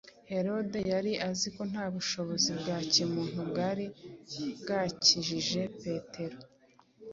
[0.31, 3.85] Herode yari azi ko nta bushobozi bwa kimuntu bwari
[4.61, 6.37] bwakijije Petero,